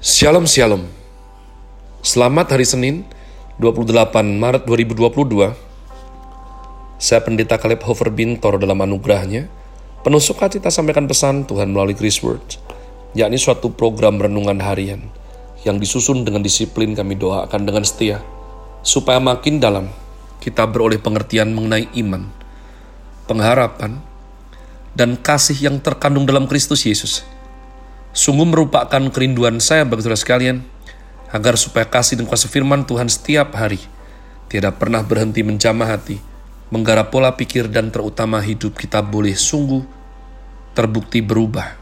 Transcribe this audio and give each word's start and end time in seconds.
Shalom 0.00 0.48
Shalom. 0.48 0.88
Selamat 2.00 2.56
hari 2.56 2.64
Senin 2.64 3.04
28 3.60 3.92
Maret 4.32 4.64
2022 4.64 5.52
Saya 6.96 7.20
Pendeta 7.20 7.60
Caleb 7.60 7.84
Hofer 7.84 8.08
Bintor 8.08 8.56
dalam 8.56 8.80
anugerahnya. 8.80 9.52
Penuh 10.00 10.24
sukacita 10.24 10.72
sampaikan 10.72 11.04
pesan 11.04 11.44
Tuhan 11.44 11.76
melalui 11.76 11.92
Chris 11.92 12.16
Word 12.24 12.40
yakni 13.12 13.36
suatu 13.36 13.76
program 13.76 14.16
renungan 14.16 14.56
harian 14.64 15.04
yang 15.68 15.76
disusun 15.76 16.24
dengan 16.24 16.40
disiplin 16.40 16.96
kami 16.96 17.20
doakan 17.20 17.68
dengan 17.68 17.84
setia 17.84 18.24
supaya 18.80 19.20
makin 19.20 19.60
dalam 19.60 19.92
kita 20.40 20.64
beroleh 20.64 20.96
pengertian 20.96 21.52
mengenai 21.52 21.92
iman, 22.00 22.24
pengharapan, 23.28 24.00
dan 24.96 25.20
kasih 25.20 25.60
yang 25.60 25.76
terkandung 25.76 26.24
dalam 26.24 26.48
Kristus 26.48 26.88
Yesus 26.88 27.20
Sungguh 28.10 28.42
merupakan 28.42 29.02
kerinduan 29.14 29.62
saya 29.62 29.86
bagi 29.86 30.02
saudara 30.02 30.18
sekalian, 30.18 30.66
agar 31.30 31.54
supaya 31.54 31.86
kasih 31.86 32.18
dan 32.18 32.26
kuasa 32.26 32.50
firman 32.50 32.82
Tuhan 32.82 33.06
setiap 33.06 33.54
hari 33.54 33.78
tidak 34.50 34.82
pernah 34.82 34.98
berhenti 35.06 35.46
menjamah 35.46 35.94
hati, 35.94 36.18
menggarap 36.74 37.14
pola 37.14 37.38
pikir 37.38 37.70
dan 37.70 37.94
terutama 37.94 38.42
hidup 38.42 38.74
kita 38.74 38.98
boleh 38.98 39.38
sungguh 39.38 39.86
terbukti 40.74 41.22
berubah. 41.22 41.78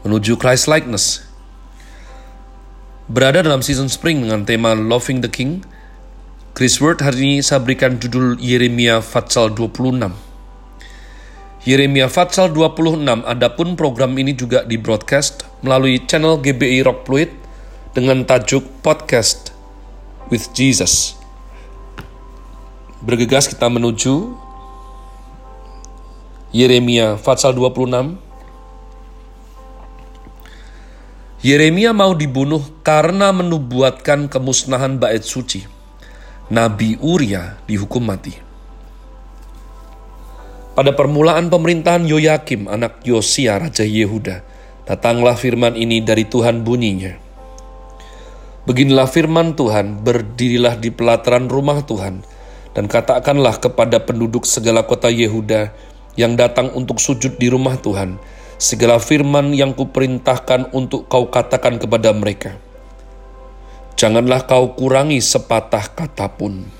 Menuju 0.00 0.40
Christ 0.40 0.64
likeness. 0.64 1.28
Berada 3.04 3.44
dalam 3.44 3.60
season 3.60 3.92
spring 3.92 4.24
dengan 4.24 4.48
tema 4.48 4.72
Loving 4.72 5.20
the 5.20 5.28
King, 5.28 5.60
Chris 6.56 6.80
Word 6.80 7.04
hari 7.04 7.20
ini 7.20 7.38
saya 7.44 7.60
berikan 7.60 8.00
judul 8.00 8.40
Yeremia 8.40 9.04
Fatsal 9.04 9.52
26 9.52 10.29
Yeremia 11.60 12.08
Fatsal 12.08 12.56
26, 12.56 13.04
adapun 13.28 13.76
program 13.76 14.16
ini 14.16 14.32
juga 14.32 14.64
di 14.64 14.80
broadcast 14.80 15.44
melalui 15.60 16.00
channel 16.08 16.40
GBI 16.40 16.80
Rock 16.80 17.04
Fluid 17.04 17.28
dengan 17.92 18.24
tajuk 18.24 18.64
Podcast 18.80 19.52
with 20.32 20.48
Jesus. 20.56 21.20
Bergegas 23.04 23.44
kita 23.44 23.68
menuju 23.68 24.32
Yeremia 26.56 27.20
Fatsal 27.20 27.52
26. 27.52 28.16
Yeremia 31.44 31.92
mau 31.92 32.16
dibunuh 32.16 32.64
karena 32.80 33.36
menubuatkan 33.36 34.32
kemusnahan 34.32 34.96
bait 34.96 35.28
suci. 35.28 35.68
Nabi 36.48 36.96
Uria 37.04 37.60
dihukum 37.68 38.00
mati. 38.00 38.49
Pada 40.80 40.96
permulaan 40.96 41.52
pemerintahan 41.52 42.08
Yoyakim, 42.08 42.64
anak 42.64 43.04
Yosia, 43.04 43.60
Raja 43.60 43.84
Yehuda, 43.84 44.40
datanglah 44.88 45.36
firman 45.36 45.76
ini 45.76 46.00
dari 46.00 46.24
Tuhan 46.24 46.64
bunyinya. 46.64 47.20
Beginilah 48.64 49.04
firman 49.04 49.52
Tuhan, 49.60 50.00
berdirilah 50.00 50.80
di 50.80 50.88
pelataran 50.88 51.52
rumah 51.52 51.84
Tuhan, 51.84 52.24
dan 52.72 52.88
katakanlah 52.88 53.60
kepada 53.60 54.00
penduduk 54.00 54.48
segala 54.48 54.80
kota 54.88 55.12
Yehuda 55.12 55.68
yang 56.16 56.40
datang 56.40 56.72
untuk 56.72 56.96
sujud 56.96 57.36
di 57.36 57.52
rumah 57.52 57.76
Tuhan, 57.76 58.16
segala 58.56 58.96
firman 58.96 59.52
yang 59.52 59.76
kuperintahkan 59.76 60.72
untuk 60.72 61.12
kau 61.12 61.28
katakan 61.28 61.76
kepada 61.76 62.16
mereka. 62.16 62.56
Janganlah 64.00 64.48
kau 64.48 64.72
kurangi 64.72 65.20
sepatah 65.20 65.92
kata 65.92 66.32
pun. 66.40 66.79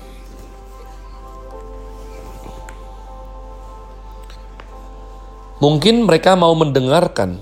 Mungkin 5.61 6.09
mereka 6.09 6.33
mau 6.33 6.57
mendengarkan, 6.57 7.37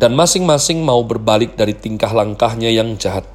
dan 0.00 0.16
masing-masing 0.16 0.80
mau 0.80 1.04
berbalik 1.04 1.60
dari 1.60 1.76
tingkah 1.76 2.08
langkahnya 2.08 2.72
yang 2.72 2.96
jahat, 2.96 3.28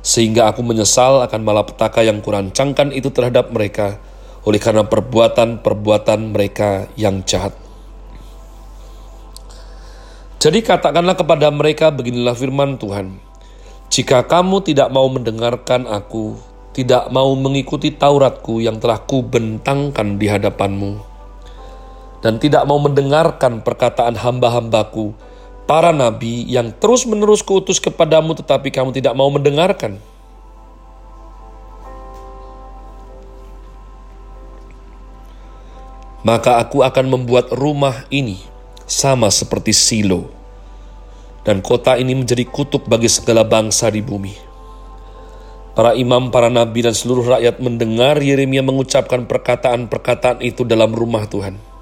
sehingga 0.00 0.48
aku 0.48 0.64
menyesal 0.64 1.20
akan 1.28 1.44
malapetaka 1.44 2.00
yang 2.00 2.24
kurancangkan 2.24 2.88
itu 2.96 3.12
terhadap 3.12 3.52
mereka, 3.52 4.00
oleh 4.48 4.56
karena 4.56 4.88
perbuatan-perbuatan 4.88 6.32
mereka 6.32 6.88
yang 6.96 7.20
jahat. 7.28 7.52
Jadi 10.40 10.64
katakanlah 10.64 11.12
kepada 11.12 11.52
mereka 11.52 11.92
beginilah 11.92 12.36
firman 12.36 12.80
Tuhan, 12.80 13.20
jika 13.92 14.24
kamu 14.24 14.64
tidak 14.64 14.88
mau 14.88 15.04
mendengarkan 15.12 15.84
aku, 15.84 16.36
tidak 16.72 17.12
mau 17.12 17.32
mengikuti 17.36 17.92
Tauratku 17.92 18.64
yang 18.64 18.80
telah 18.80 19.04
kubentangkan 19.04 20.16
di 20.16 20.26
hadapanmu, 20.32 21.13
dan 22.24 22.40
tidak 22.40 22.64
mau 22.64 22.80
mendengarkan 22.80 23.60
perkataan 23.60 24.16
hamba-hambaku, 24.16 25.12
para 25.68 25.92
nabi 25.92 26.48
yang 26.48 26.72
terus-menerus 26.72 27.44
kuutus 27.44 27.76
kepadamu 27.76 28.32
tetapi 28.32 28.72
kamu 28.72 28.96
tidak 28.96 29.12
mau 29.12 29.28
mendengarkan. 29.28 30.00
Maka 36.24 36.56
aku 36.64 36.80
akan 36.80 37.12
membuat 37.12 37.52
rumah 37.52 38.08
ini 38.08 38.40
sama 38.88 39.28
seperti 39.28 39.76
Silo, 39.76 40.32
dan 41.44 41.60
kota 41.60 42.00
ini 42.00 42.16
menjadi 42.16 42.48
kutuk 42.48 42.88
bagi 42.88 43.12
segala 43.12 43.44
bangsa 43.44 43.92
di 43.92 44.00
bumi. 44.00 44.32
Para 45.76 45.92
imam, 45.92 46.32
para 46.32 46.48
nabi, 46.48 46.88
dan 46.88 46.96
seluruh 46.96 47.36
rakyat 47.36 47.60
mendengar 47.60 48.16
Yeremia 48.24 48.64
mengucapkan 48.64 49.28
perkataan-perkataan 49.28 50.40
itu 50.40 50.64
dalam 50.64 50.96
rumah 50.96 51.28
Tuhan. 51.28 51.73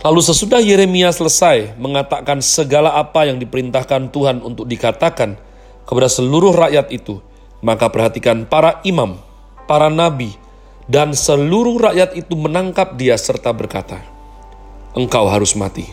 Lalu 0.00 0.20
sesudah 0.24 0.64
Yeremia 0.64 1.12
selesai 1.12 1.76
mengatakan 1.76 2.40
segala 2.40 2.96
apa 2.96 3.28
yang 3.28 3.36
diperintahkan 3.36 4.08
Tuhan 4.08 4.40
untuk 4.40 4.64
dikatakan 4.64 5.36
kepada 5.84 6.08
seluruh 6.08 6.56
rakyat 6.56 6.88
itu, 6.88 7.20
maka 7.60 7.92
perhatikan 7.92 8.48
para 8.48 8.80
imam, 8.80 9.20
para 9.68 9.92
nabi, 9.92 10.32
dan 10.88 11.12
seluruh 11.12 11.76
rakyat 11.76 12.16
itu 12.16 12.32
menangkap 12.32 12.96
dia 12.96 13.12
serta 13.20 13.52
berkata, 13.52 14.00
Engkau 14.96 15.28
harus 15.28 15.52
mati. 15.52 15.84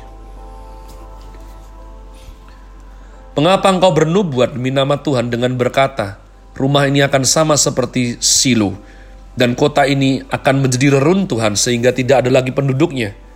Mengapa 3.35 3.69
engkau 3.69 3.91
bernubuat 3.91 4.55
demi 4.55 4.71
nama 4.71 4.95
Tuhan 4.95 5.27
dengan 5.27 5.51
berkata, 5.59 6.15
rumah 6.55 6.87
ini 6.87 7.03
akan 7.03 7.27
sama 7.27 7.59
seperti 7.59 8.23
Silo, 8.23 8.71
dan 9.35 9.51
kota 9.51 9.83
ini 9.83 10.23
akan 10.31 10.63
menjadi 10.63 10.95
reruntuhan 10.95 11.59
sehingga 11.59 11.91
tidak 11.91 12.23
ada 12.23 12.31
lagi 12.31 12.55
penduduknya?' 12.55 13.26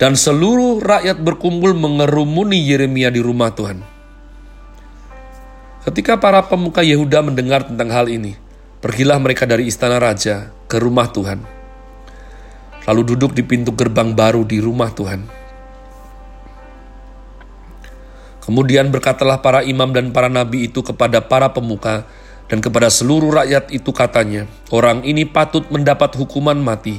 Dan 0.00 0.16
seluruh 0.16 0.80
rakyat 0.80 1.20
berkumpul 1.20 1.76
mengerumuni 1.76 2.58
Yeremia 2.64 3.12
di 3.12 3.20
rumah 3.20 3.52
Tuhan. 3.52 3.84
Ketika 5.82 6.14
para 6.16 6.46
pemuka 6.46 6.80
Yehuda 6.80 7.26
mendengar 7.26 7.66
tentang 7.66 7.90
hal 7.90 8.06
ini, 8.06 8.38
pergilah 8.78 9.18
mereka 9.18 9.44
dari 9.44 9.66
istana 9.66 9.98
raja 9.98 10.54
ke 10.70 10.78
rumah 10.78 11.10
Tuhan. 11.10 11.42
Lalu 12.86 13.02
duduk 13.14 13.34
di 13.34 13.42
pintu 13.46 13.74
gerbang 13.74 14.14
baru 14.14 14.42
di 14.46 14.58
rumah 14.58 14.90
Tuhan. 14.90 15.42
Kemudian 18.42 18.90
berkatalah 18.90 19.38
para 19.38 19.62
imam 19.62 19.94
dan 19.94 20.10
para 20.10 20.26
nabi 20.26 20.66
itu 20.66 20.82
kepada 20.82 21.22
para 21.22 21.54
pemuka 21.54 22.02
dan 22.50 22.58
kepada 22.58 22.90
seluruh 22.90 23.30
rakyat 23.30 23.70
itu 23.70 23.94
katanya, 23.94 24.50
orang 24.74 25.06
ini 25.06 25.22
patut 25.22 25.62
mendapat 25.70 26.18
hukuman 26.18 26.58
mati 26.58 26.98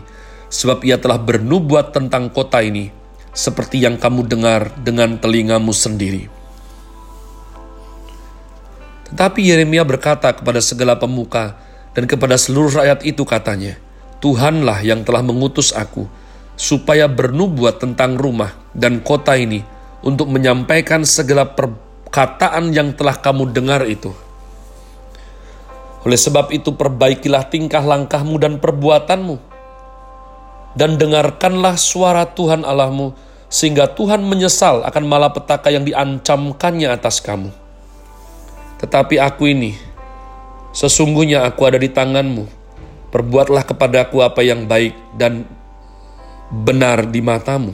sebab 0.53 0.85
ia 0.85 1.01
telah 1.01 1.17
bernubuat 1.17 1.97
tentang 1.97 2.29
kota 2.29 2.61
ini, 2.61 2.93
seperti 3.33 3.81
yang 3.81 3.97
kamu 3.97 4.29
dengar 4.29 4.69
dengan 4.77 5.17
telingamu 5.17 5.73
sendiri. 5.73 6.29
Tetapi 9.09 9.41
Yeremia 9.41 9.81
berkata 9.81 10.29
kepada 10.29 10.61
segala 10.61 10.93
pemuka 11.01 11.57
dan 11.97 12.05
kepada 12.05 12.37
seluruh 12.37 12.69
rakyat 12.85 13.01
itu 13.01 13.25
katanya, 13.25 13.81
Tuhanlah 14.21 14.85
yang 14.85 15.01
telah 15.01 15.25
mengutus 15.25 15.73
aku, 15.73 16.05
supaya 16.53 17.09
bernubuat 17.09 17.81
tentang 17.81 18.13
rumah 18.13 18.53
dan 18.77 19.01
kota 19.01 19.33
ini 19.33 19.65
untuk 20.05 20.29
menyampaikan 20.29 21.01
segala 21.01 21.49
perkataan 21.49 22.69
yang 22.77 22.93
telah 22.93 23.17
kamu 23.17 23.49
dengar 23.49 23.89
itu. 23.89 24.13
Oleh 26.05 26.19
sebab 26.19 26.53
itu 26.53 26.77
perbaikilah 26.77 27.49
tingkah 27.49 27.81
langkahmu 27.81 28.37
dan 28.37 28.61
perbuatanmu, 28.61 29.52
dan 30.73 30.97
dengarkanlah 30.97 31.77
suara 31.77 32.25
Tuhan 32.29 32.65
Allahmu, 32.65 33.13
sehingga 33.49 33.85
Tuhan 33.93 34.25
menyesal 34.25 34.81
akan 34.85 35.03
malapetaka 35.05 35.69
yang 35.69 35.85
diancamkannya 35.85 36.89
atas 36.89 37.21
kamu. 37.21 37.53
Tetapi 38.81 39.21
aku 39.21 39.47
ini, 39.53 39.77
sesungguhnya 40.73 41.45
aku 41.45 41.61
ada 41.63 41.77
di 41.77 41.87
tanganmu. 41.87 42.49
Perbuatlah 43.13 43.63
kepadaku 43.63 44.25
apa 44.25 44.41
yang 44.41 44.65
baik 44.65 44.97
dan 45.13 45.45
benar 46.49 47.05
di 47.05 47.21
matamu. 47.21 47.71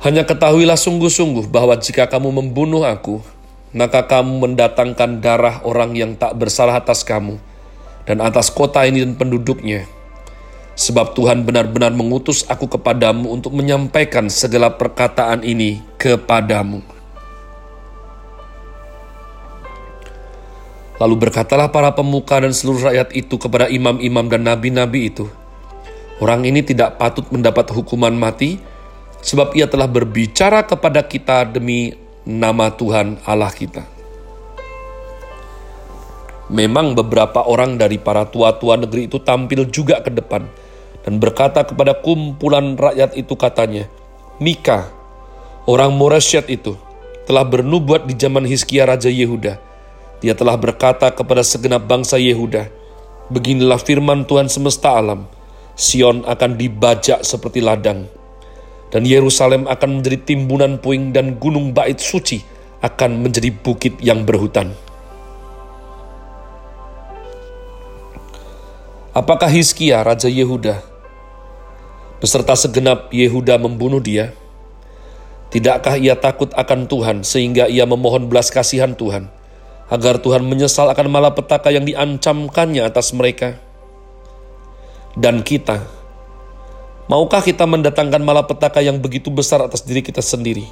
Hanya 0.00 0.24
ketahuilah 0.24 0.76
sungguh-sungguh 0.76 1.48
bahwa 1.48 1.76
jika 1.80 2.04
kamu 2.08 2.28
membunuh 2.32 2.84
aku, 2.84 3.24
maka 3.72 4.04
kamu 4.04 4.48
mendatangkan 4.48 5.24
darah 5.24 5.64
orang 5.64 5.96
yang 5.96 6.12
tak 6.12 6.36
bersalah 6.36 6.76
atas 6.80 7.04
kamu, 7.04 7.40
dan 8.04 8.20
atas 8.20 8.52
kota 8.52 8.84
ini 8.84 9.04
dan 9.04 9.16
penduduknya. 9.16 9.88
sebab 10.74 11.14
Tuhan 11.14 11.46
benar-benar 11.46 11.94
mengutus 11.94 12.42
aku 12.50 12.66
kepadamu 12.66 13.30
untuk 13.30 13.54
menyampaikan 13.54 14.26
segala 14.26 14.74
perkataan 14.74 15.46
ini 15.46 15.78
kepadamu. 16.02 16.82
Lalu 20.98 21.14
berkatalah 21.14 21.70
para 21.70 21.94
pemuka 21.94 22.42
dan 22.42 22.50
seluruh 22.50 22.90
rakyat 22.90 23.14
itu 23.14 23.38
kepada 23.38 23.70
imam-imam 23.70 24.26
dan 24.26 24.50
nabi-nabi 24.50 25.14
itu, 25.14 25.30
Orang 26.22 26.46
ini 26.46 26.62
tidak 26.62 26.94
patut 27.02 27.26
mendapat 27.34 27.74
hukuman 27.74 28.14
mati, 28.14 28.62
sebab 29.18 29.50
ia 29.58 29.66
telah 29.66 29.90
berbicara 29.90 30.62
kepada 30.62 31.02
kita 31.02 31.42
demi 31.50 31.90
nama 32.22 32.70
Tuhan 32.70 33.18
Allah 33.26 33.50
kita. 33.50 33.93
Memang 36.52 36.92
beberapa 36.92 37.40
orang 37.44 37.80
dari 37.80 37.96
para 37.96 38.28
tua-tua 38.28 38.76
negeri 38.76 39.08
itu 39.08 39.16
tampil 39.16 39.64
juga 39.72 40.04
ke 40.04 40.12
depan 40.12 40.44
dan 41.04 41.20
berkata 41.20 41.60
kepada 41.64 42.00
kumpulan 42.00 42.80
rakyat 42.80 43.12
itu 43.16 43.36
katanya, 43.36 43.84
Mika, 44.40 44.88
orang 45.68 45.92
Moresyet 45.92 46.48
itu, 46.48 46.80
telah 47.28 47.44
bernubuat 47.44 48.08
di 48.08 48.16
zaman 48.16 48.48
Hizkia 48.48 48.88
Raja 48.88 49.12
Yehuda. 49.12 49.60
Dia 50.24 50.32
telah 50.32 50.56
berkata 50.56 51.12
kepada 51.12 51.44
segenap 51.44 51.84
bangsa 51.84 52.16
Yehuda, 52.16 52.72
Beginilah 53.28 53.80
firman 53.80 54.28
Tuhan 54.28 54.52
semesta 54.52 55.00
alam, 55.00 55.28
Sion 55.76 56.24
akan 56.28 56.60
dibajak 56.60 57.24
seperti 57.24 57.64
ladang, 57.64 58.04
dan 58.92 59.04
Yerusalem 59.04 59.64
akan 59.68 60.00
menjadi 60.00 60.20
timbunan 60.28 60.76
puing 60.76 61.12
dan 61.12 61.36
gunung 61.40 61.72
bait 61.72 62.00
suci 62.00 62.44
akan 62.84 63.24
menjadi 63.24 63.48
bukit 63.48 63.96
yang 64.00 64.28
berhutan. 64.28 64.76
Apakah 69.14 69.46
Hizkia, 69.46 70.02
Raja 70.02 70.26
Yehuda, 70.26 70.82
beserta 72.18 72.58
segenap 72.58 73.14
Yehuda 73.14 73.62
membunuh 73.62 74.02
dia? 74.02 74.34
Tidakkah 75.54 75.94
ia 75.94 76.18
takut 76.18 76.50
akan 76.50 76.90
Tuhan 76.90 77.22
sehingga 77.22 77.70
ia 77.70 77.86
memohon 77.86 78.26
belas 78.26 78.50
kasihan 78.50 78.90
Tuhan, 78.90 79.30
agar 79.86 80.18
Tuhan 80.18 80.42
menyesal 80.42 80.90
akan 80.90 81.06
malapetaka 81.14 81.70
yang 81.70 81.86
diancamkannya 81.86 82.82
atas 82.82 83.14
mereka? 83.14 83.62
dan 85.18 85.42
kita. 85.46 85.82
Maukah 87.06 87.44
kita 87.44 87.68
mendatangkan 87.68 88.22
malapetaka 88.22 88.80
yang 88.80 88.98
begitu 88.98 89.30
besar 89.30 89.62
atas 89.62 89.84
diri 89.84 90.00
kita 90.00 90.24
sendiri? 90.24 90.64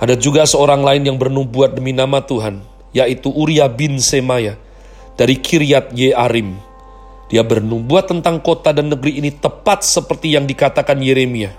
Ada 0.00 0.16
juga 0.16 0.48
seorang 0.48 0.80
lain 0.80 1.04
yang 1.04 1.16
bernubuat 1.20 1.76
demi 1.76 1.92
nama 1.92 2.24
Tuhan, 2.24 2.64
yaitu 2.96 3.28
Uria 3.28 3.68
bin 3.68 4.00
Semaya 4.00 4.56
dari 5.18 5.36
Kiryat 5.36 5.92
Yearim. 5.92 6.69
Dia 7.30 7.46
bernubuat 7.46 8.10
tentang 8.10 8.42
kota 8.42 8.74
dan 8.74 8.90
negeri 8.90 9.22
ini 9.22 9.30
tepat 9.30 9.86
seperti 9.86 10.34
yang 10.34 10.50
dikatakan 10.50 10.98
Yeremia. 10.98 11.54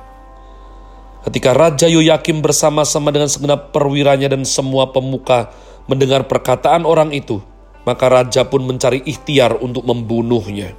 Ketika 1.23 1.55
Raja 1.55 1.87
Yoyakim 1.87 2.43
bersama-sama 2.43 3.13
dengan 3.15 3.31
segenap 3.31 3.71
perwiranya 3.71 4.27
dan 4.27 4.43
semua 4.43 4.91
pemuka 4.91 5.53
mendengar 5.87 6.27
perkataan 6.27 6.83
orang 6.83 7.15
itu, 7.15 7.39
maka 7.87 8.11
raja 8.11 8.45
pun 8.45 8.67
mencari 8.67 8.99
ikhtiar 9.05 9.57
untuk 9.63 9.87
membunuhnya. 9.87 10.75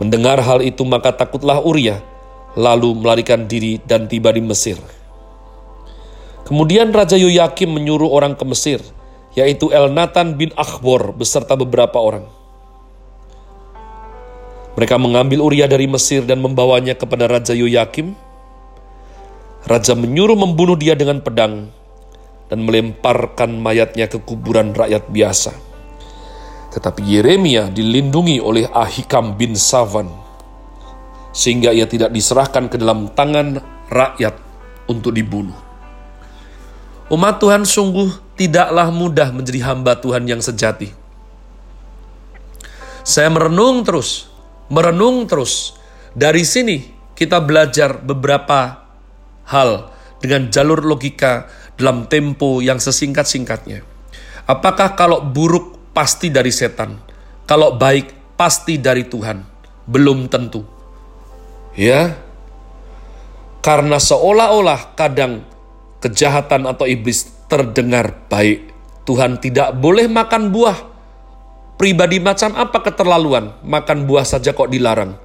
Mendengar 0.00 0.40
hal 0.40 0.64
itu 0.64 0.82
maka 0.88 1.12
takutlah 1.12 1.60
Uria, 1.62 2.00
lalu 2.56 2.96
melarikan 2.96 3.44
diri 3.46 3.78
dan 3.84 4.08
tiba 4.08 4.32
di 4.32 4.42
Mesir. 4.42 4.80
Kemudian 6.42 6.90
Raja 6.90 7.14
Yoyakim 7.14 7.70
menyuruh 7.70 8.10
orang 8.10 8.34
ke 8.34 8.42
Mesir, 8.48 8.82
yaitu 9.38 9.70
Elnatan 9.70 10.34
bin 10.34 10.50
Akhbor 10.58 11.14
beserta 11.14 11.54
beberapa 11.54 12.02
orang. 12.02 12.41
Mereka 14.72 14.96
mengambil 14.96 15.44
Uria 15.44 15.68
dari 15.68 15.84
Mesir 15.84 16.24
dan 16.24 16.40
membawanya 16.40 16.96
kepada 16.96 17.28
Raja 17.28 17.52
Yoyakim. 17.52 18.16
Raja 19.68 19.92
menyuruh 19.92 20.34
membunuh 20.34 20.74
dia 20.74 20.96
dengan 20.96 21.20
pedang 21.20 21.68
dan 22.48 22.58
melemparkan 22.64 23.60
mayatnya 23.60 24.08
ke 24.08 24.16
kuburan 24.20 24.72
rakyat 24.72 25.12
biasa. 25.12 25.52
Tetapi 26.72 27.04
Yeremia 27.04 27.68
dilindungi 27.68 28.40
oleh 28.40 28.64
Ahikam 28.72 29.36
bin 29.36 29.52
Savan, 29.52 30.08
sehingga 31.36 31.68
ia 31.68 31.84
tidak 31.84 32.08
diserahkan 32.16 32.72
ke 32.72 32.80
dalam 32.80 33.12
tangan 33.12 33.60
rakyat 33.92 34.40
untuk 34.88 35.12
dibunuh. 35.12 35.56
Umat 37.12 37.44
Tuhan 37.44 37.68
sungguh 37.68 38.40
tidaklah 38.40 38.88
mudah 38.88 39.36
menjadi 39.36 39.68
hamba 39.68 40.00
Tuhan 40.00 40.24
yang 40.24 40.40
sejati. 40.40 40.88
Saya 43.04 43.28
merenung 43.28 43.84
terus, 43.84 44.31
merenung 44.70 45.26
terus. 45.26 45.74
Dari 46.12 46.44
sini 46.44 46.92
kita 47.16 47.40
belajar 47.40 47.98
beberapa 47.98 48.84
hal 49.48 49.90
dengan 50.22 50.52
jalur 50.52 50.84
logika 50.84 51.48
dalam 51.74 52.06
tempo 52.06 52.62
yang 52.62 52.78
sesingkat-singkatnya. 52.78 53.82
Apakah 54.46 54.94
kalau 54.94 55.24
buruk 55.24 55.94
pasti 55.96 56.32
dari 56.32 56.50
setan. 56.50 56.98
Kalau 57.46 57.76
baik, 57.76 58.36
pasti 58.36 58.80
dari 58.80 59.06
Tuhan. 59.06 59.44
Belum 59.86 60.26
tentu. 60.26 60.64
Ya, 61.72 62.16
karena 63.62 63.96
seolah-olah 63.96 64.92
kadang 64.98 65.46
kejahatan 66.02 66.66
atau 66.66 66.84
iblis 66.84 67.30
terdengar 67.46 68.26
baik. 68.26 68.74
Tuhan 69.06 69.38
tidak 69.38 69.78
boleh 69.78 70.10
makan 70.10 70.50
buah. 70.50 70.91
Pribadi 71.82 72.22
macam 72.22 72.54
apa 72.54 72.78
keterlaluan? 72.78 73.58
Makan 73.66 74.06
buah 74.06 74.22
saja 74.22 74.54
kok 74.54 74.70
dilarang. 74.70 75.18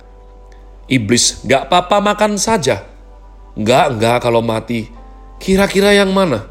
Iblis, 0.89 1.45
gak 1.45 1.69
apa-apa 1.69 2.01
makan 2.01 2.41
saja. 2.41 2.81
Enggak, 3.53 3.93
enggak 3.93 4.17
kalau 4.25 4.41
mati. 4.41 4.89
Kira-kira 5.37 5.93
yang 5.93 6.09
mana? 6.09 6.49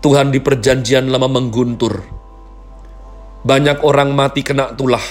Tuhan 0.00 0.32
di 0.32 0.40
perjanjian 0.40 1.12
lama 1.12 1.28
mengguntur 1.28 2.22
banyak 3.42 3.82
orang 3.82 4.14
mati 4.14 4.46
kena 4.46 4.70
tulah. 4.78 5.02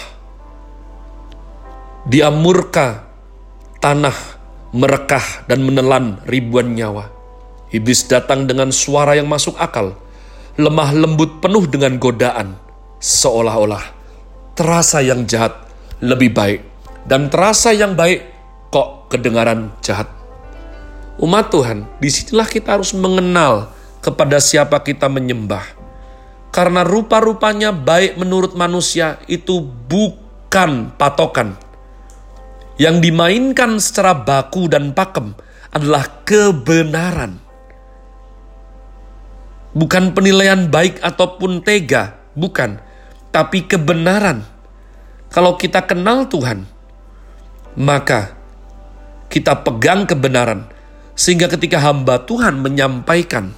Dia 2.08 2.32
murka, 2.32 3.04
tanah 3.84 4.16
merekah 4.72 5.46
dan 5.52 5.68
menelan 5.68 6.24
ribuan 6.24 6.72
nyawa. 6.72 7.12
Iblis 7.76 8.08
datang 8.08 8.48
dengan 8.48 8.72
suara 8.72 9.20
yang 9.20 9.28
masuk 9.28 9.60
akal, 9.60 10.00
lemah 10.56 10.96
lembut 10.96 11.44
penuh 11.44 11.68
dengan 11.68 12.00
godaan, 12.00 12.56
seolah-olah 13.02 13.82
terasa 14.54 15.02
yang 15.02 15.26
jahat 15.26 15.58
lebih 16.00 16.32
baik, 16.32 16.62
dan 17.10 17.28
terasa 17.34 17.74
yang 17.74 17.98
baik 17.98 18.30
kok 18.70 19.10
kedengaran 19.10 19.74
jahat. 19.82 20.08
Umat 21.18 21.50
Tuhan, 21.50 21.90
di 22.00 22.10
sinilah 22.10 22.48
kita 22.48 22.78
harus 22.78 22.94
mengenal 22.94 23.74
kepada 24.02 24.42
siapa 24.42 24.82
kita 24.82 25.06
menyembah 25.10 25.82
karena 26.52 26.84
rupa-rupanya 26.84 27.72
baik 27.72 28.20
menurut 28.20 28.54
manusia 28.60 29.18
itu 29.26 29.64
bukan 29.64 30.92
patokan. 31.00 31.56
Yang 32.76 33.08
dimainkan 33.08 33.80
secara 33.80 34.12
baku 34.12 34.68
dan 34.68 34.92
pakem 34.92 35.32
adalah 35.72 36.04
kebenaran. 36.28 37.40
Bukan 39.72 40.12
penilaian 40.12 40.68
baik 40.68 41.00
ataupun 41.00 41.64
tega, 41.64 42.20
bukan. 42.36 42.84
Tapi 43.32 43.64
kebenaran. 43.66 44.44
Kalau 45.32 45.56
kita 45.56 45.88
kenal 45.88 46.28
Tuhan, 46.28 46.68
maka 47.80 48.36
kita 49.32 49.64
pegang 49.64 50.04
kebenaran. 50.04 50.68
Sehingga 51.16 51.48
ketika 51.48 51.80
hamba 51.80 52.24
Tuhan 52.28 52.60
menyampaikan 52.60 53.56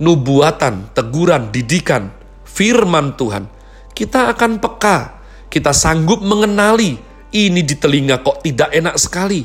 nubuatan, 0.00 0.88
teguran, 0.96 1.52
didikan, 1.52 2.08
firman 2.48 3.12
Tuhan, 3.18 3.50
kita 3.92 4.32
akan 4.32 4.62
peka. 4.62 5.20
Kita 5.48 5.72
sanggup 5.72 6.20
mengenali 6.20 7.00
ini 7.32 7.60
di 7.64 7.74
telinga 7.76 8.20
kok 8.20 8.44
tidak 8.44 8.68
enak 8.72 8.96
sekali. 9.00 9.42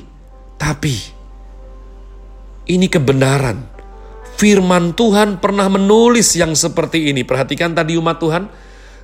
Tapi 0.60 0.96
ini 2.70 2.88
kebenaran. 2.88 3.72
Firman 4.40 4.92
Tuhan 4.96 5.40
pernah 5.40 5.72
menulis 5.72 6.36
yang 6.36 6.56
seperti 6.56 7.12
ini. 7.12 7.24
Perhatikan 7.24 7.72
tadi 7.72 7.96
umat 7.96 8.20
Tuhan, 8.20 8.44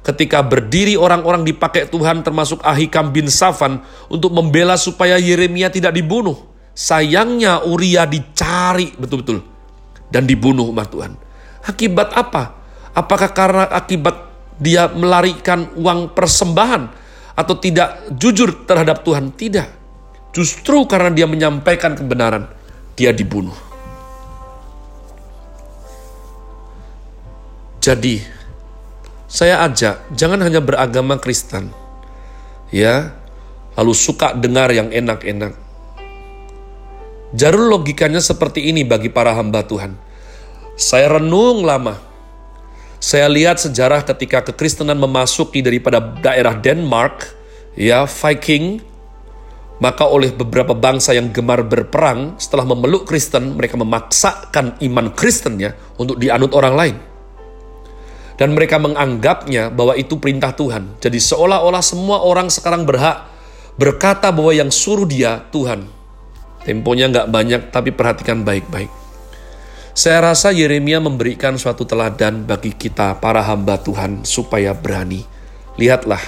ketika 0.04 0.40
berdiri 0.44 0.96
orang-orang 0.96 1.44
dipakai 1.44 1.88
Tuhan 1.88 2.24
termasuk 2.24 2.64
Ahikam 2.64 3.12
bin 3.12 3.28
Safan 3.28 3.84
untuk 4.08 4.32
membela 4.32 4.80
supaya 4.80 5.20
Yeremia 5.20 5.70
tidak 5.70 5.96
dibunuh. 5.96 6.36
Sayangnya 6.72 7.68
Uria 7.68 8.08
dicari 8.08 8.96
betul-betul 8.96 9.44
dan 10.08 10.24
dibunuh 10.24 10.72
umat 10.72 10.88
Tuhan. 10.88 11.12
Akibat 11.68 12.16
apa? 12.16 12.56
Apakah 12.96 13.30
karena 13.36 13.68
akibat 13.68 14.16
dia 14.56 14.88
melarikan 14.88 15.72
uang 15.76 16.16
persembahan 16.16 16.84
atau 17.36 17.56
tidak 17.60 18.16
jujur 18.16 18.64
terhadap 18.64 19.04
Tuhan? 19.04 19.36
Tidak. 19.36 19.68
Justru 20.32 20.86
karena 20.88 21.12
dia 21.12 21.28
menyampaikan 21.28 21.98
kebenaran, 22.00 22.48
dia 22.96 23.12
dibunuh. 23.12 23.56
Jadi, 27.80 28.39
saya 29.30 29.62
ajak 29.70 30.10
jangan 30.18 30.42
hanya 30.42 30.58
beragama 30.58 31.22
Kristen, 31.22 31.70
ya, 32.74 33.14
lalu 33.78 33.94
suka 33.94 34.34
dengar 34.34 34.74
yang 34.74 34.90
enak-enak. 34.90 35.54
Jarul 37.38 37.70
logikanya 37.70 38.26
seperti 38.26 38.74
ini 38.74 38.82
bagi 38.82 39.14
para 39.14 39.38
hamba 39.38 39.62
Tuhan. 39.62 39.94
Saya 40.74 41.22
renung 41.22 41.62
lama. 41.62 42.02
Saya 42.98 43.30
lihat 43.30 43.62
sejarah 43.62 44.02
ketika 44.02 44.42
kekristenan 44.50 44.98
memasuki 44.98 45.62
daripada 45.62 46.02
daerah 46.02 46.58
Denmark, 46.58 47.30
ya 47.78 48.10
Viking, 48.10 48.82
maka 49.78 50.10
oleh 50.10 50.34
beberapa 50.34 50.74
bangsa 50.74 51.14
yang 51.14 51.30
gemar 51.30 51.64
berperang, 51.64 52.36
setelah 52.42 52.66
memeluk 52.66 53.06
Kristen, 53.06 53.56
mereka 53.56 53.78
memaksakan 53.78 54.82
iman 54.84 55.14
Kristennya 55.14 55.78
untuk 56.02 56.18
dianut 56.18 56.52
orang 56.58 56.74
lain. 56.76 56.96
Dan 58.40 58.56
mereka 58.56 58.80
menganggapnya 58.80 59.68
bahwa 59.68 60.00
itu 60.00 60.16
perintah 60.16 60.56
Tuhan. 60.56 60.96
Jadi 61.04 61.20
seolah-olah 61.20 61.84
semua 61.84 62.24
orang 62.24 62.48
sekarang 62.48 62.88
berhak 62.88 63.28
berkata 63.76 64.32
bahwa 64.32 64.56
yang 64.56 64.72
suruh 64.72 65.04
dia 65.04 65.44
Tuhan. 65.52 65.84
Temponya 66.64 67.12
nggak 67.12 67.28
banyak, 67.28 67.62
tapi 67.68 67.92
perhatikan 67.92 68.48
baik-baik. 68.48 68.88
Saya 69.92 70.32
rasa 70.32 70.56
Yeremia 70.56 71.04
memberikan 71.04 71.60
suatu 71.60 71.84
teladan 71.84 72.48
bagi 72.48 72.72
kita 72.72 73.20
para 73.20 73.44
hamba 73.44 73.76
Tuhan 73.76 74.24
supaya 74.24 74.72
berani. 74.72 75.28
Lihatlah 75.76 76.24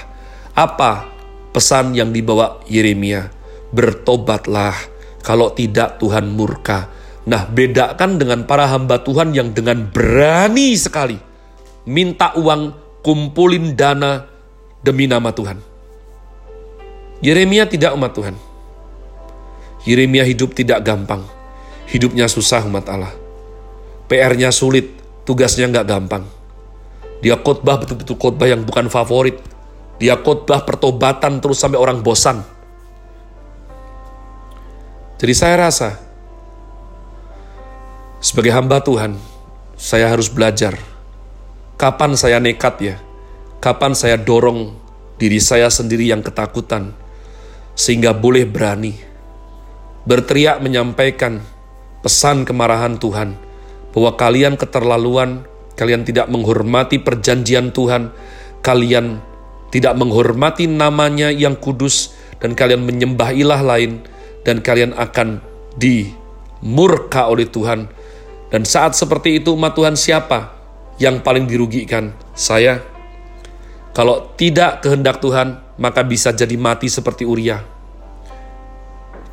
apa 0.51 1.07
pesan 1.55 1.95
yang 1.95 2.11
dibawa 2.11 2.59
Yeremia 2.67 3.31
bertobatlah, 3.71 4.75
kalau 5.23 5.55
tidak 5.55 5.95
Tuhan 6.03 6.27
murka. 6.35 6.91
Nah, 7.23 7.47
bedakan 7.47 8.19
dengan 8.19 8.43
para 8.43 8.67
hamba 8.67 8.99
Tuhan 8.99 9.31
yang 9.31 9.55
dengan 9.55 9.87
berani 9.87 10.75
sekali 10.75 11.30
minta 11.85 12.33
uang, 12.37 12.75
kumpulin 13.01 13.73
dana 13.73 14.29
demi 14.81 15.09
nama 15.09 15.33
Tuhan. 15.33 15.57
Yeremia 17.21 17.69
tidak 17.69 17.93
umat 17.93 18.11
Tuhan. 18.17 18.35
Yeremia 19.85 20.25
hidup 20.25 20.57
tidak 20.57 20.81
gampang. 20.81 21.21
Hidupnya 21.89 22.25
susah 22.25 22.65
umat 22.65 22.85
Allah. 22.89 23.13
PR-nya 24.09 24.49
sulit, 24.49 24.89
tugasnya 25.25 25.69
nggak 25.69 25.87
gampang. 25.87 26.23
Dia 27.21 27.37
khotbah 27.37 27.77
betul-betul 27.77 28.17
khotbah 28.17 28.49
yang 28.49 28.65
bukan 28.65 28.89
favorit. 28.89 29.37
Dia 30.01 30.17
khotbah 30.17 30.65
pertobatan 30.65 31.37
terus 31.37 31.61
sampai 31.61 31.77
orang 31.77 32.01
bosan. 32.01 32.41
Jadi 35.21 35.33
saya 35.37 35.69
rasa 35.69 36.01
sebagai 38.17 38.49
hamba 38.49 38.81
Tuhan, 38.81 39.13
saya 39.77 40.09
harus 40.09 40.33
belajar 40.33 40.90
kapan 41.81 42.13
saya 42.13 42.37
nekat 42.37 42.77
ya, 42.77 42.95
kapan 43.57 43.97
saya 43.97 44.13
dorong 44.13 44.77
diri 45.17 45.41
saya 45.41 45.65
sendiri 45.65 46.13
yang 46.13 46.21
ketakutan, 46.21 46.93
sehingga 47.73 48.13
boleh 48.13 48.45
berani? 48.45 48.93
Berteriak 50.05 50.61
menyampaikan 50.61 51.41
pesan 52.05 52.45
kemarahan 52.45 53.01
Tuhan, 53.01 53.33
bahwa 53.97 54.13
kalian 54.13 54.61
keterlaluan, 54.61 55.41
kalian 55.73 56.05
tidak 56.05 56.29
menghormati 56.29 57.01
perjanjian 57.01 57.73
Tuhan, 57.73 58.13
kalian 58.61 59.17
tidak 59.73 59.97
menghormati 59.97 60.69
namanya 60.69 61.33
yang 61.33 61.57
kudus, 61.57 62.13
dan 62.37 62.53
kalian 62.53 62.85
menyembah 62.85 63.33
ilah 63.33 63.65
lain, 63.65 64.05
dan 64.45 64.61
kalian 64.61 64.93
akan 64.93 65.41
dimurka 65.81 67.25
oleh 67.25 67.49
Tuhan. 67.49 67.89
Dan 68.53 68.69
saat 68.69 68.93
seperti 68.93 69.41
itu 69.41 69.57
umat 69.57 69.73
Tuhan 69.73 69.97
siapa 69.97 70.60
yang 71.01 71.25
paling 71.25 71.49
dirugikan? 71.49 72.13
Saya. 72.37 72.77
Kalau 73.91 74.37
tidak 74.37 74.85
kehendak 74.85 75.17
Tuhan, 75.17 75.57
maka 75.81 76.05
bisa 76.05 76.29
jadi 76.29 76.53
mati 76.55 76.87
seperti 76.87 77.25
Uria. 77.25 77.59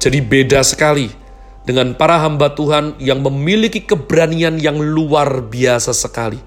Jadi 0.00 0.18
beda 0.24 0.64
sekali 0.64 1.12
dengan 1.68 1.92
para 1.92 2.24
hamba 2.24 2.56
Tuhan 2.56 2.96
yang 2.96 3.20
memiliki 3.20 3.84
keberanian 3.84 4.56
yang 4.56 4.80
luar 4.80 5.44
biasa 5.44 5.92
sekali 5.92 6.40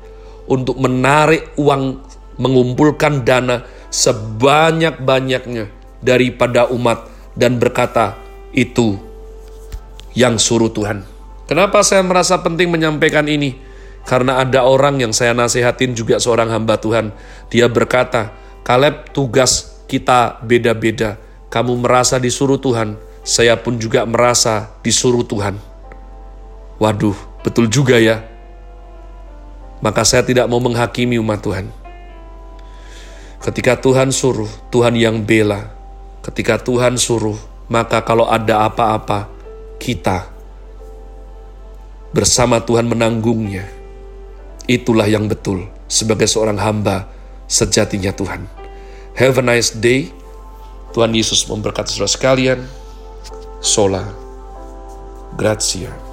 untuk 0.49 0.81
menarik 0.81 1.53
uang, 1.61 2.01
mengumpulkan 2.41 3.21
dana 3.21 3.61
sebanyak-banyaknya 3.93 5.69
daripada 6.01 6.65
umat 6.73 7.05
dan 7.37 7.61
berkata, 7.61 8.17
itu 8.51 8.97
yang 10.17 10.35
suruh 10.35 10.73
Tuhan. 10.73 11.07
Kenapa 11.47 11.83
saya 11.83 12.03
merasa 12.03 12.39
penting 12.39 12.71
menyampaikan 12.71 13.27
ini? 13.27 13.70
Karena 14.01 14.41
ada 14.41 14.65
orang 14.65 14.97
yang 14.99 15.13
saya 15.13 15.31
nasihatin 15.31 15.93
juga 15.93 16.17
seorang 16.17 16.49
hamba 16.49 16.81
Tuhan. 16.81 17.13
Dia 17.53 17.69
berkata, 17.69 18.33
Kaleb 18.61 19.09
tugas 19.13 19.81
kita 19.89 20.41
beda-beda. 20.45 21.17
Kamu 21.51 21.83
merasa 21.83 22.15
disuruh 22.21 22.61
Tuhan, 22.61 22.95
saya 23.21 23.59
pun 23.59 23.75
juga 23.75 24.07
merasa 24.07 24.71
disuruh 24.81 25.25
Tuhan. 25.25 25.59
Waduh, 26.79 27.17
betul 27.43 27.67
juga 27.67 27.99
ya. 27.99 28.23
Maka 29.81 30.05
saya 30.05 30.23
tidak 30.23 30.47
mau 30.47 30.61
menghakimi 30.61 31.17
umat 31.19 31.41
Tuhan. 31.41 31.67
Ketika 33.41 33.81
Tuhan 33.81 34.13
suruh, 34.13 34.49
Tuhan 34.69 34.93
yang 34.93 35.25
bela. 35.25 35.73
Ketika 36.21 36.61
Tuhan 36.61 37.01
suruh, 37.01 37.37
maka 37.65 38.05
kalau 38.05 38.29
ada 38.29 38.69
apa-apa, 38.69 39.25
kita 39.81 40.29
bersama 42.13 42.61
Tuhan 42.61 42.85
menanggungnya. 42.85 43.80
Itulah 44.71 45.03
yang 45.03 45.27
betul 45.27 45.67
sebagai 45.91 46.31
seorang 46.31 46.55
hamba 46.55 47.11
sejatinya 47.51 48.15
Tuhan. 48.15 48.47
Have 49.19 49.35
a 49.35 49.43
nice 49.43 49.75
day. 49.75 50.15
Tuhan 50.95 51.11
Yesus 51.11 51.43
memberkati 51.43 51.91
saudara 51.91 52.07
sekalian. 52.07 52.59
Sola. 53.59 54.07
Grazie. 55.35 56.10